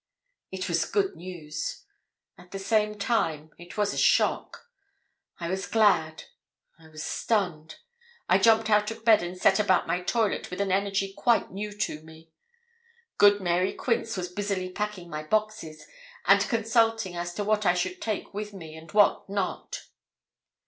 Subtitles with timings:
[0.51, 1.85] It was good news;
[2.35, 4.65] at the same time it was a shock.
[5.39, 6.23] I was glad.
[6.79, 7.75] I was stunned.
[8.27, 11.71] I jumped out of bed, and set about my toilet with an energy quite new
[11.81, 12.31] to me.
[13.19, 15.85] Good Mary Quince was busily packing my boxes,
[16.25, 19.83] and consulting as to what I should take with me, and what not.